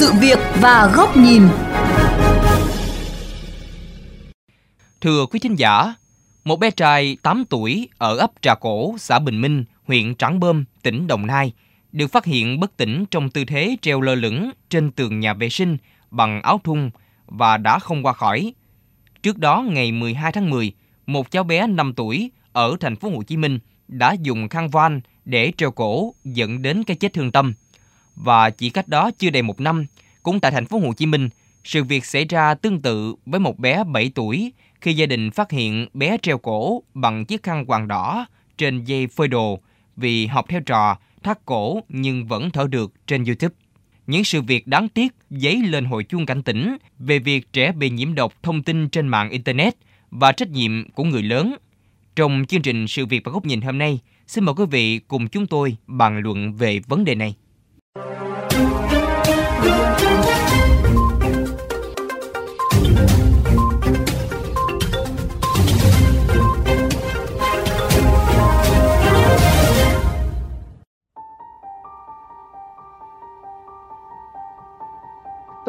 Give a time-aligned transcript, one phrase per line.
[0.00, 1.42] sự việc và góc nhìn.
[5.00, 5.94] Thưa quý thính giả,
[6.44, 10.64] một bé trai 8 tuổi ở ấp Trà Cổ, xã Bình Minh, huyện Trảng Bơm,
[10.82, 11.52] tỉnh Đồng Nai,
[11.92, 15.48] được phát hiện bất tỉnh trong tư thế treo lơ lửng trên tường nhà vệ
[15.48, 15.76] sinh
[16.10, 16.90] bằng áo thun
[17.26, 18.52] và đã không qua khỏi.
[19.22, 20.72] Trước đó ngày 12 tháng 10,
[21.06, 23.58] một cháu bé 5 tuổi ở thành phố Hồ Chí Minh
[23.88, 27.54] đã dùng khăn van để treo cổ dẫn đến cái chết thương tâm.
[28.14, 29.86] Và chỉ cách đó chưa đầy một năm,
[30.22, 31.28] cũng tại thành phố Hồ Chí Minh,
[31.64, 35.50] sự việc xảy ra tương tự với một bé 7 tuổi khi gia đình phát
[35.50, 38.26] hiện bé treo cổ bằng chiếc khăn quàng đỏ
[38.58, 39.60] trên dây phơi đồ
[39.96, 43.54] vì học theo trò thắt cổ nhưng vẫn thở được trên YouTube.
[44.06, 47.90] Những sự việc đáng tiếc dấy lên hồi chuông cảnh tỉnh về việc trẻ bị
[47.90, 49.76] nhiễm độc thông tin trên mạng Internet
[50.10, 51.56] và trách nhiệm của người lớn.
[52.16, 55.28] Trong chương trình Sự việc và góc nhìn hôm nay, xin mời quý vị cùng
[55.28, 57.34] chúng tôi bàn luận về vấn đề này.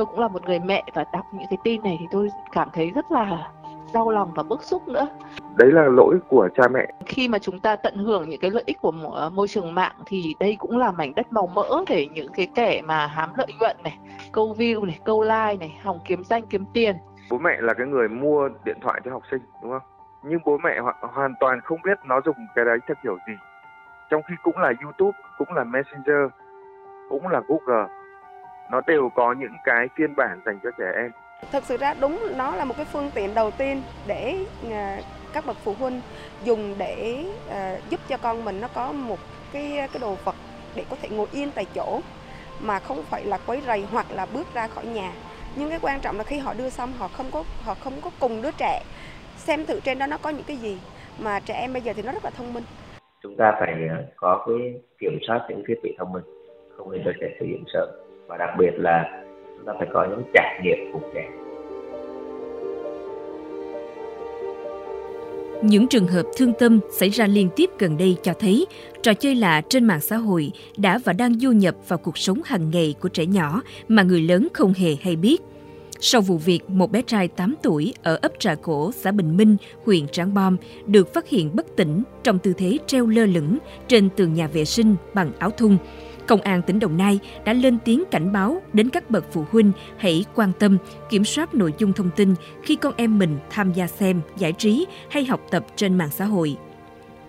[0.02, 2.70] Tôi cũng là một người mẹ và đọc những cái tin này thì tôi cảm
[2.74, 3.48] thấy rất là
[3.94, 5.08] đau lòng và bức xúc nữa.
[5.56, 6.94] Đấy là lỗi của cha mẹ.
[7.06, 8.92] Khi mà chúng ta tận hưởng những cái lợi ích của
[9.34, 12.82] môi trường mạng thì đây cũng là mảnh đất màu mỡ để những cái kẻ
[12.86, 13.98] mà hám lợi nhuận này
[14.32, 16.96] câu view này câu like này hòng kiếm danh kiếm tiền.
[17.30, 19.90] Bố mẹ là cái người mua điện thoại cho học sinh đúng không?
[20.24, 23.34] Nhưng bố mẹ hoàn toàn không biết nó dùng cái đấy theo kiểu gì.
[24.10, 26.32] Trong khi cũng là youtube cũng là messenger
[27.10, 27.88] cũng là google
[28.72, 31.12] nó đều có những cái phiên bản dành cho trẻ em.
[31.52, 35.00] Thực sự ra đúng nó là một cái phương tiện đầu tiên để à,
[35.34, 36.02] các bậc phụ huynh
[36.44, 39.20] dùng để uh, giúp cho con mình nó có một
[39.54, 40.36] cái cái đồ vật
[40.76, 42.02] để có thể ngồi yên tại chỗ
[42.62, 45.12] mà không phải là quấy rầy hoặc là bước ra khỏi nhà.
[45.56, 48.12] Nhưng cái quan trọng là khi họ đưa xong họ không có họ không có
[48.20, 48.82] cùng đứa trẻ
[49.36, 50.80] xem thử trên đó nó có những cái gì
[51.20, 52.64] mà trẻ em bây giờ thì nó rất là thông minh.
[53.24, 56.24] Chúng ta phải ờ, có cái kiểm soát những thiết bị thông minh
[56.78, 57.92] không nên cho trẻ sử dụng sợ
[58.32, 59.24] và đặc biệt là
[59.58, 61.30] chúng ta phải có những trải nghiệm cùng trẻ
[65.64, 68.66] Những trường hợp thương tâm xảy ra liên tiếp gần đây cho thấy
[69.02, 72.42] trò chơi lạ trên mạng xã hội đã và đang du nhập vào cuộc sống
[72.46, 75.42] hàng ngày của trẻ nhỏ mà người lớn không hề hay biết.
[76.00, 79.58] Sau vụ việc, một bé trai 8 tuổi ở ấp Trà Cổ, xã Bình Minh,
[79.86, 84.10] huyện Trảng Bom được phát hiện bất tỉnh trong tư thế treo lơ lửng trên
[84.10, 85.78] tường nhà vệ sinh bằng áo thun
[86.32, 89.72] Công an tỉnh Đồng Nai đã lên tiếng cảnh báo đến các bậc phụ huynh
[89.98, 90.78] hãy quan tâm,
[91.10, 92.34] kiểm soát nội dung thông tin
[92.64, 96.26] khi con em mình tham gia xem, giải trí hay học tập trên mạng xã
[96.26, 96.58] hội.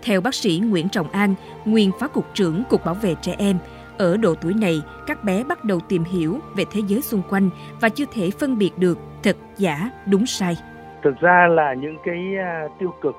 [0.03, 3.57] Theo bác sĩ Nguyễn Trọng An, nguyên phó cục trưởng Cục Bảo vệ trẻ em,
[3.97, 7.49] ở độ tuổi này, các bé bắt đầu tìm hiểu về thế giới xung quanh
[7.81, 10.55] và chưa thể phân biệt được thật giả, đúng sai.
[11.03, 13.15] Thực ra là những cái à, tiêu cực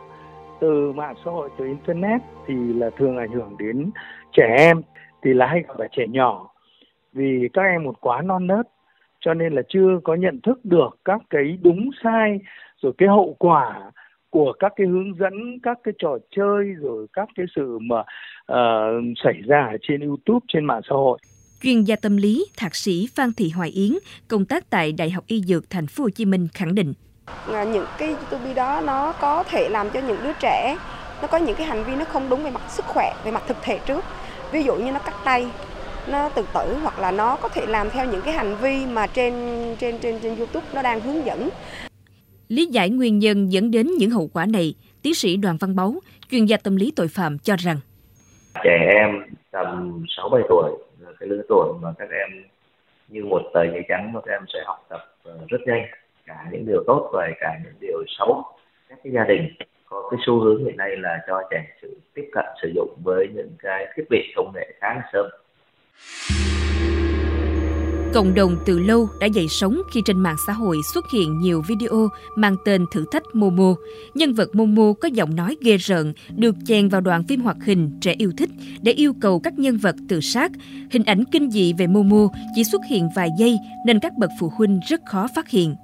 [0.60, 3.90] từ mạng xã hội, từ Internet thì là thường ảnh hưởng đến
[4.32, 4.82] trẻ em
[5.24, 6.50] thì là hay gặp ở trẻ nhỏ.
[7.12, 8.68] Vì các em một quá non nớt
[9.20, 12.38] cho nên là chưa có nhận thức được các cái đúng sai
[12.82, 13.90] rồi cái hậu quả
[14.30, 18.00] của các cái hướng dẫn các cái trò chơi rồi các cái sự mà
[18.52, 21.18] uh, xảy ra trên YouTube trên mạng xã hội.
[21.62, 23.92] Chuyên gia tâm lý thạc sĩ Phan Thị Hoài Yến
[24.28, 26.92] công tác tại Đại học Y Dược Thành phố Hồ Chí Minh khẳng định.
[27.48, 30.76] Những cái YouTube đó nó có thể làm cho những đứa trẻ
[31.22, 33.42] nó có những cái hành vi nó không đúng về mặt sức khỏe về mặt
[33.46, 34.04] thực thể trước
[34.54, 35.46] ví dụ như nó cắt tay
[36.08, 39.06] nó tự tử hoặc là nó có thể làm theo những cái hành vi mà
[39.06, 39.32] trên
[39.78, 41.48] trên trên trên YouTube nó đang hướng dẫn.
[42.48, 45.94] Lý giải nguyên nhân dẫn đến những hậu quả này, tiến sĩ Đoàn Văn Báu,
[46.30, 47.76] chuyên gia tâm lý tội phạm cho rằng
[48.64, 52.44] trẻ em tầm 6 7 tuổi là cái lứa tuổi mà các em
[53.08, 55.82] như một tờ giấy trắng mà các em sẽ học tập ờ, rất nhanh
[56.26, 58.44] cả những điều tốt và cả những điều xấu
[58.88, 59.54] các cái gia đình
[59.94, 63.26] có cái xu hướng hiện nay là cho trẻ sự tiếp cận sử dụng với
[63.34, 65.26] những cái thiết bị công nghệ khá là sớm
[68.14, 71.62] Cộng đồng từ lâu đã dậy sóng khi trên mạng xã hội xuất hiện nhiều
[71.68, 73.74] video mang tên thử thách Momo.
[74.14, 77.90] Nhân vật Momo có giọng nói ghê rợn, được chèn vào đoạn phim hoạt hình
[78.00, 78.50] trẻ yêu thích
[78.82, 80.52] để yêu cầu các nhân vật tự sát.
[80.90, 83.56] Hình ảnh kinh dị về Momo chỉ xuất hiện vài giây
[83.86, 85.74] nên các bậc phụ huynh rất khó phát hiện.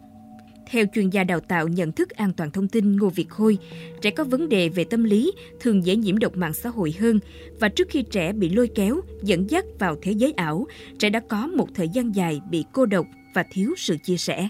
[0.72, 3.58] Theo chuyên gia đào tạo nhận thức an toàn thông tin Ngô Việt Khôi,
[4.00, 7.18] trẻ có vấn đề về tâm lý thường dễ nhiễm độc mạng xã hội hơn
[7.60, 10.66] và trước khi trẻ bị lôi kéo, dẫn dắt vào thế giới ảo,
[10.98, 14.48] trẻ đã có một thời gian dài bị cô độc và thiếu sự chia sẻ.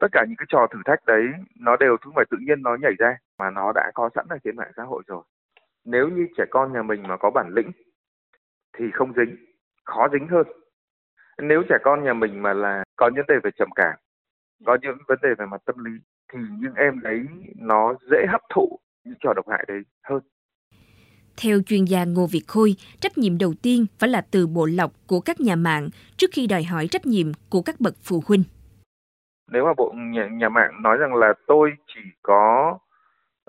[0.00, 1.22] Tất cả những cái trò thử thách đấy
[1.60, 4.38] nó đều không phải tự nhiên nó nhảy ra mà nó đã có sẵn ở
[4.44, 5.22] trên mạng xã hội rồi.
[5.84, 7.70] Nếu như trẻ con nhà mình mà có bản lĩnh
[8.78, 9.36] thì không dính,
[9.84, 10.46] khó dính hơn.
[11.42, 13.96] nếu trẻ con nhà mình mà là có vấn đề về trầm cảm
[14.66, 15.90] có những vấn đề về mặt tâm lý
[16.32, 17.20] thì những em đấy
[17.56, 20.22] nó dễ hấp thụ những trò độc hại đấy hơn
[21.42, 24.90] theo chuyên gia Ngô Việt Khôi, trách nhiệm đầu tiên phải là từ bộ lọc
[25.06, 28.42] của các nhà mạng trước khi đòi hỏi trách nhiệm của các bậc phụ huynh.
[29.50, 32.78] Nếu mà bộ nhà, nhà mạng nói rằng là tôi chỉ có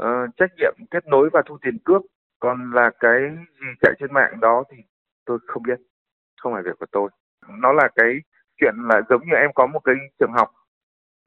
[0.01, 0.05] uh,
[0.37, 2.01] trách nhiệm kết nối và thu tiền cước,
[2.39, 3.19] còn là cái
[3.61, 4.77] gì chạy trên mạng đó thì
[5.25, 5.79] tôi không biết,
[6.41, 7.09] không phải việc của tôi.
[7.49, 8.13] Nó là cái
[8.57, 10.51] chuyện là giống như em có một cái trường học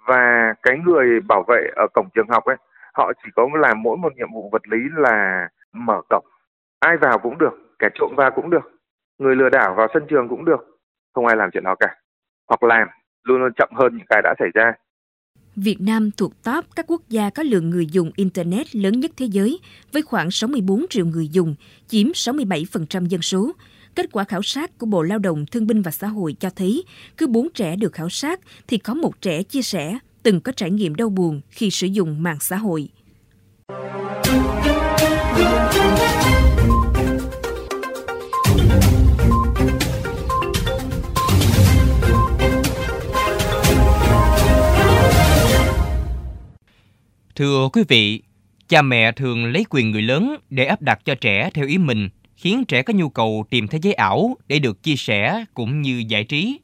[0.06, 2.56] và cái người bảo vệ ở cổng trường học ấy,
[2.94, 6.24] họ chỉ có làm mỗi một nhiệm vụ vật lý là mở cổng.
[6.80, 8.70] Ai vào cũng được kẻ trộm vào cũng được
[9.18, 10.72] người lừa đảo vào sân trường cũng được
[11.14, 11.96] không ai làm chuyện đó cả.
[12.48, 12.88] Hoặc làm
[13.24, 14.72] luôn luôn chậm hơn những cái đã xảy ra.
[15.56, 19.26] Việt Nam thuộc top các quốc gia có lượng người dùng Internet lớn nhất thế
[19.26, 19.60] giới,
[19.92, 21.54] với khoảng 64 triệu người dùng,
[21.86, 23.52] chiếm 67% dân số.
[23.94, 26.84] Kết quả khảo sát của Bộ Lao động Thương binh và Xã hội cho thấy,
[27.16, 30.70] cứ 4 trẻ được khảo sát thì có một trẻ chia sẻ từng có trải
[30.70, 32.88] nghiệm đau buồn khi sử dụng mạng xã hội.
[47.34, 48.22] Thưa quý vị,
[48.68, 52.08] cha mẹ thường lấy quyền người lớn để áp đặt cho trẻ theo ý mình,
[52.42, 56.04] khiến trẻ có nhu cầu tìm thế giới ảo để được chia sẻ cũng như
[56.08, 56.58] giải trí.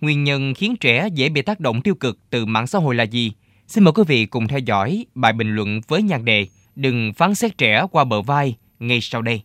[0.00, 3.04] Nguyên nhân khiến trẻ dễ bị tác động tiêu cực từ mạng xã hội là
[3.04, 3.32] gì?
[3.68, 6.46] Xin mời quý vị cùng theo dõi bài bình luận với nhan đề
[6.76, 9.42] Đừng phán xét trẻ qua bờ vai ngay sau đây.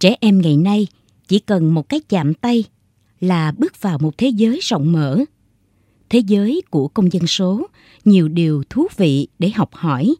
[0.00, 0.86] Trẻ em ngày nay
[1.28, 2.64] chỉ cần một cái chạm tay
[3.20, 5.24] là bước vào một thế giới rộng mở.
[6.08, 7.66] Thế giới của công dân số,
[8.04, 10.14] nhiều điều thú vị để học hỏi,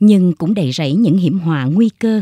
[0.00, 2.20] nhưng cũng đầy rẫy những hiểm họa nguy cơ.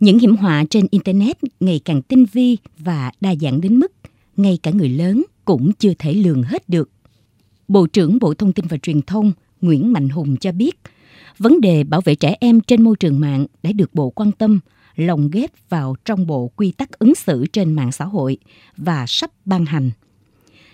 [0.00, 3.92] Những hiểm họa trên Internet ngày càng tinh vi và đa dạng đến mức
[4.36, 6.90] ngay cả người lớn cũng chưa thể lường hết được.
[7.68, 10.80] Bộ trưởng Bộ Thông tin và Truyền thông Nguyễn Mạnh Hùng cho biết,
[11.38, 14.60] vấn đề bảo vệ trẻ em trên môi trường mạng đã được Bộ quan tâm–
[14.96, 18.38] lồng ghép vào trong bộ quy tắc ứng xử trên mạng xã hội
[18.76, 19.90] và sắp ban hành.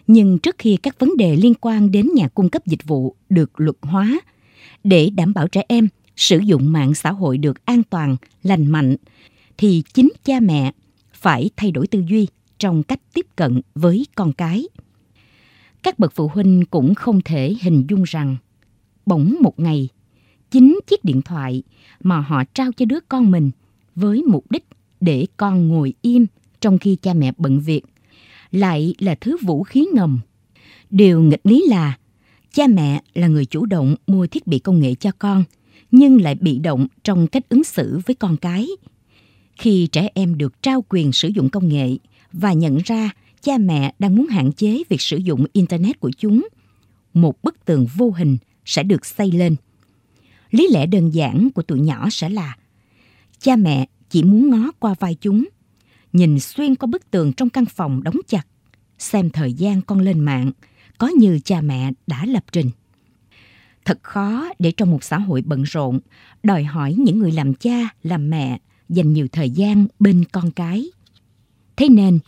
[0.07, 3.61] Nhưng trước khi các vấn đề liên quan đến nhà cung cấp dịch vụ được
[3.61, 4.21] luật hóa,
[4.85, 8.97] để đảm bảo trẻ em sử dụng mạng xã hội được an toàn, lành mạnh,
[9.59, 10.73] thì chính cha mẹ
[11.13, 12.27] phải thay đổi tư duy
[12.59, 14.69] trong cách tiếp cận với con cái.
[15.83, 18.37] Các bậc phụ huynh cũng không thể hình dung rằng
[19.07, 19.89] bỗng một ngày
[20.51, 21.63] chính chiếc điện thoại
[22.03, 23.51] mà họ trao cho đứa con mình
[24.01, 24.65] với mục đích
[25.01, 26.27] để con ngồi im
[26.61, 27.83] trong khi cha mẹ bận việc
[28.51, 30.21] lại là thứ vũ khí ngầm.
[30.91, 31.99] Điều nghịch lý là
[32.53, 35.45] cha mẹ là người chủ động mua thiết bị công nghệ cho con
[35.91, 38.69] nhưng lại bị động trong cách ứng xử với con cái.
[39.57, 41.97] Khi trẻ em được trao quyền sử dụng công nghệ
[42.33, 43.11] và nhận ra
[43.43, 46.49] cha mẹ đang muốn hạn chế việc sử dụng internet của chúng,
[47.15, 49.57] một bức tường vô hình sẽ được xây lên.
[50.51, 52.57] Lý lẽ đơn giản của tụi nhỏ sẽ là
[53.41, 55.49] Cha mẹ chỉ muốn ngó qua vai chúng,
[56.13, 58.47] nhìn xuyên qua bức tường trong căn phòng đóng chặt,
[58.99, 60.53] xem thời gian con lên mạng,
[60.99, 62.71] có như cha mẹ đã lập trình.
[63.85, 66.01] Thật khó để trong một xã hội bận rộn,
[66.43, 70.91] đòi hỏi những người làm cha, làm mẹ dành nhiều thời gian bên con cái.
[71.77, 72.19] Thế nên,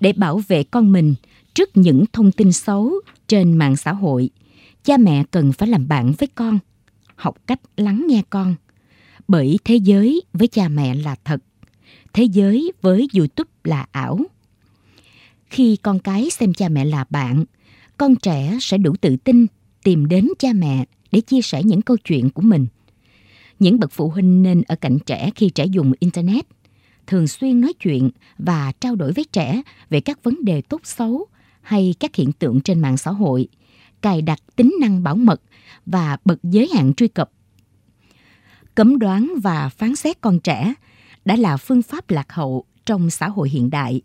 [0.00, 1.14] để bảo vệ con mình
[1.54, 2.92] trước những thông tin xấu
[3.28, 4.30] trên mạng xã hội,
[4.84, 6.58] cha mẹ cần phải làm bạn với con,
[7.16, 8.54] học cách lắng nghe con,
[9.28, 11.42] bởi thế giới với cha mẹ là thật,
[12.12, 14.20] thế giới với YouTube là ảo.
[15.50, 17.44] Khi con cái xem cha mẹ là bạn,
[17.96, 19.46] con trẻ sẽ đủ tự tin
[19.82, 22.66] tìm đến cha mẹ để chia sẻ những câu chuyện của mình.
[23.58, 26.46] Những bậc phụ huynh nên ở cạnh trẻ khi trẻ dùng internet,
[27.06, 31.26] thường xuyên nói chuyện và trao đổi với trẻ về các vấn đề tốt xấu
[31.62, 33.48] hay các hiện tượng trên mạng xã hội,
[34.00, 35.42] cài đặt tính năng bảo mật
[35.86, 37.30] và bật giới hạn truy cập
[38.76, 40.74] cấm đoán và phán xét con trẻ
[41.24, 44.00] đã là phương pháp lạc hậu trong xã hội hiện đại.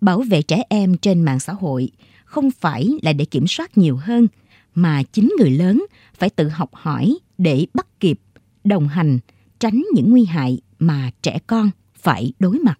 [0.00, 1.90] Bảo vệ trẻ em trên mạng xã hội
[2.24, 4.26] không phải là để kiểm soát nhiều hơn
[4.74, 8.20] mà chính người lớn phải tự học hỏi để bắt kịp,
[8.64, 9.18] đồng hành,
[9.58, 12.78] tránh những nguy hại mà trẻ con phải đối mặt.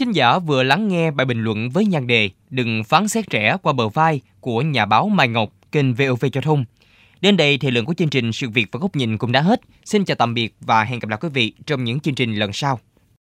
[0.00, 3.56] Thính giả vừa lắng nghe bài bình luận với nhan đề Đừng phán xét trẻ
[3.62, 6.64] qua bờ vai của nhà báo Mai Ngọc kênh VOV Giao thông.
[7.20, 9.60] Đến đây thời lượng của chương trình Sự việc và góc nhìn cũng đã hết.
[9.84, 12.52] Xin chào tạm biệt và hẹn gặp lại quý vị trong những chương trình lần
[12.52, 12.78] sau.